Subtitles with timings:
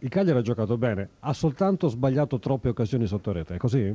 [0.00, 3.94] Il Cagliari ha giocato bene, ha soltanto sbagliato troppe occasioni sotto rete, è così?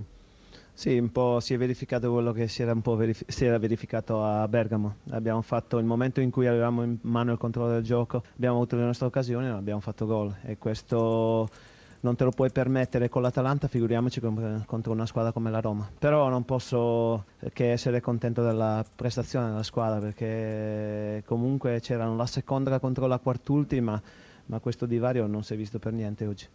[0.73, 4.47] Sì, un po' si è verificato quello che si era, verif- si era, verificato a
[4.47, 4.95] Bergamo.
[5.11, 8.77] Abbiamo fatto il momento in cui avevamo in mano il controllo del gioco, abbiamo avuto
[8.77, 10.33] le nostre occasioni e non abbiamo fatto gol.
[10.43, 11.47] E questo
[11.99, 14.19] non te lo puoi permettere con l'Atalanta, figuriamoci
[14.65, 15.87] contro una squadra come la Roma.
[15.99, 22.79] Però non posso che essere contento della prestazione della squadra perché comunque c'erano la seconda
[22.79, 24.01] contro la quartultima
[24.47, 26.45] ma questo divario non si è visto per niente oggi.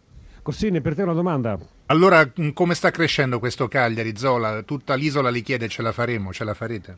[0.41, 1.57] Corsini, per te una domanda.
[1.87, 4.61] Allora, mm, come sta crescendo questo Cagliari, Zola?
[4.61, 6.97] Tutta l'isola li chiede ce la faremo, ce la farete?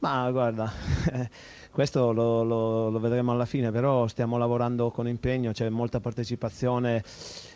[0.00, 0.72] Ma guarda,
[1.70, 7.02] questo lo, lo, lo, vedremo alla fine, però stiamo lavorando con impegno, c'è molta partecipazione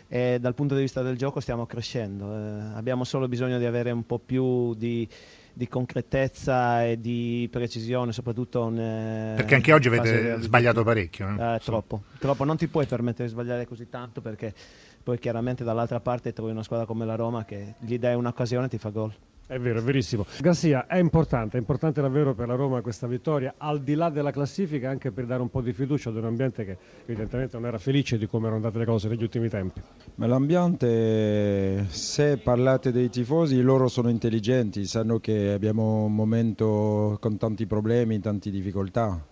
[0.07, 2.33] e dal punto di vista del gioco stiamo crescendo.
[2.33, 5.07] Eh, abbiamo solo bisogno di avere un po' più di
[5.55, 11.29] di concretezza e di precisione, soprattutto in, eh, perché anche oggi avete sbagliato parecchio.
[11.29, 11.55] Eh?
[11.55, 14.53] Eh, troppo, troppo, non ti puoi permettere di sbagliare così tanto perché
[15.01, 18.69] poi chiaramente dall'altra parte trovi una squadra come la Roma che gli dai un'occasione e
[18.69, 19.13] ti fa gol.
[19.47, 20.25] È vero, è verissimo.
[20.41, 24.31] Garcia, è importante, è importante davvero per la Roma questa vittoria, al di là della
[24.31, 27.77] classifica, anche per dare un po' di fiducia ad un ambiente che evidentemente non era
[27.77, 29.81] felice di come erano andate le cose negli ultimi tempi.
[30.15, 37.37] Ma l'ambiente, se parlate dei tifosi, loro sono intelligenti, sanno che abbiamo un momento con
[37.37, 39.23] tanti problemi, tante difficoltà.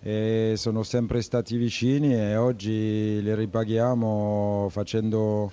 [0.00, 5.50] E sono sempre stati vicini e oggi li ripaghiamo facendo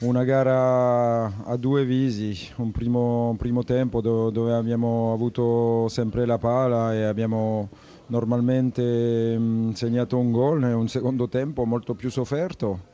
[0.00, 6.26] una gara a due visi, un primo, un primo tempo do, dove abbiamo avuto sempre
[6.26, 7.68] la pala e abbiamo
[8.06, 12.92] normalmente mh, segnato un gol e un secondo tempo molto più sofferto.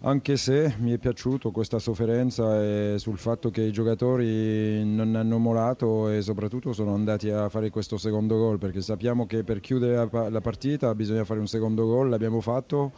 [0.00, 6.10] Anche se mi è piaciuto questa sofferenza sul fatto che i giocatori non hanno molato
[6.10, 10.40] e soprattutto sono andati a fare questo secondo gol perché sappiamo che per chiudere la
[10.42, 12.92] partita bisogna fare un secondo gol, l'abbiamo fatto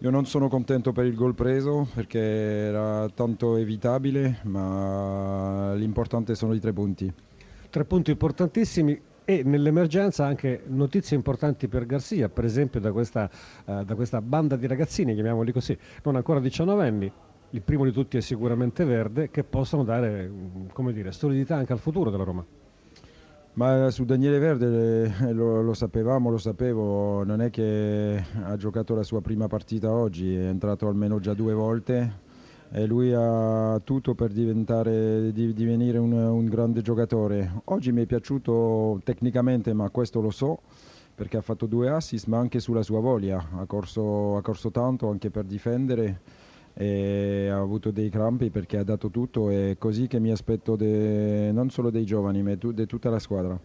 [0.00, 6.54] io non sono contento per il gol preso perché era tanto evitabile, ma l'importante sono
[6.54, 7.12] i tre punti.
[7.68, 13.28] Tre punti importantissimi e nell'emergenza anche notizie importanti per Garcia, per esempio da questa,
[13.64, 17.12] uh, da questa banda di ragazzini, chiamiamoli così, non ancora 19 anni,
[17.50, 20.30] il primo di tutti è sicuramente Verde, che possono dare
[20.72, 22.46] come dire, solidità anche al futuro della Roma.
[23.58, 28.94] Ma su Daniele Verde eh, lo, lo, sapevamo, lo sapevo, non è che ha giocato
[28.94, 32.20] la sua prima partita oggi, è entrato almeno già due volte
[32.70, 37.62] e lui ha tutto per diventare, di, divenire un, un grande giocatore.
[37.64, 40.60] Oggi mi è piaciuto tecnicamente, ma questo lo so,
[41.12, 45.10] perché ha fatto due assist, ma anche sulla sua voglia, ha corso, ha corso tanto
[45.10, 46.20] anche per difendere
[46.80, 51.50] e ha avuto dei crampi perché ha dato tutto e così che mi aspetto de,
[51.50, 53.58] non solo dei giovani ma di tutta la squadra.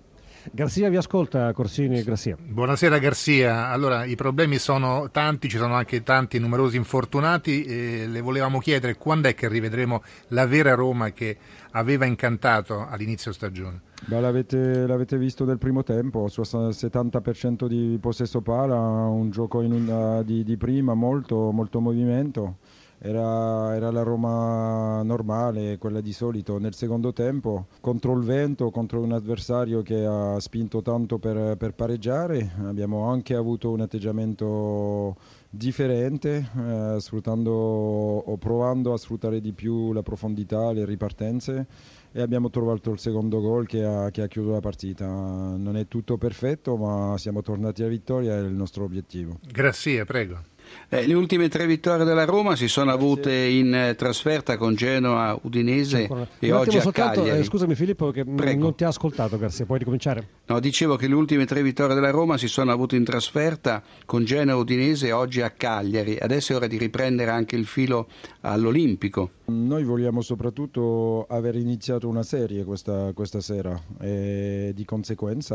[0.52, 2.36] Garzia vi ascolta, Corsini e Garzia.
[2.38, 8.20] Buonasera Garzia, allora i problemi sono tanti, ci sono anche tanti numerosi infortunati e le
[8.20, 11.38] volevamo chiedere quando è che rivedremo la vera Roma che
[11.72, 13.82] aveva incantato all'inizio stagione.
[14.06, 20.24] Beh, l'avete, l'avete, visto nel primo tempo, su 70% di possesso pala, un gioco un,
[20.26, 22.58] di, di, prima, molto, molto movimento
[23.06, 26.58] era, era, la Roma normale, quella di solito.
[26.58, 31.74] Nel secondo tempo, contro il vento, contro un avversario che ha spinto tanto per, per
[31.74, 35.18] pareggiare, abbiamo anche avuto un atteggiamento
[35.50, 41.68] differente, eh, sfruttando o provando a sfruttare di più la profondità, le ripartenze
[42.14, 45.06] e abbiamo trovato il secondo gol che ha, che ha chiuso la partita.
[45.08, 49.40] Non è tutto perfetto, ma siamo tornati alla vittoria, è il nostro obiettivo.
[49.46, 50.52] Grazie, prego.
[50.90, 55.38] Eh, le ultime tre vittorie della Roma si sono avute in eh, trasferta con Genoa,
[55.42, 57.40] Udinese e oggi a soltanto, Cagliari.
[57.40, 58.62] Eh, scusami Filippo che Prego.
[58.62, 60.28] non ti ha ascoltato Garzia, puoi ricominciare?
[60.46, 64.24] No, dicevo che le ultime tre vittorie della Roma si sono avute in trasferta con
[64.24, 66.18] Genoa, Udinese e oggi a Cagliari.
[66.20, 68.08] Adesso è ora di riprendere anche il filo
[68.42, 69.32] all'Olimpico.
[69.46, 75.54] Noi vogliamo soprattutto aver iniziato una serie questa, questa sera e di conseguenza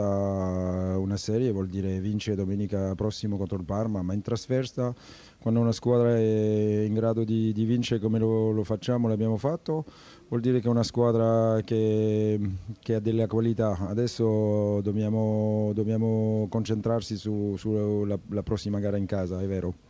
[0.98, 4.94] una serie vuol dire vincere domenica prossimo contro il Parma, ma in trasferta
[5.40, 9.86] quando una squadra è in grado di, di vincere come lo, lo, facciamo, l'abbiamo fatto,
[10.28, 12.38] vuol dire che è una squadra che,
[12.80, 13.78] che ha delle qualità.
[13.88, 19.86] Adesso dobbiamo, dobbiamo concentrarsi sulla su prossima gara in casa, è vero.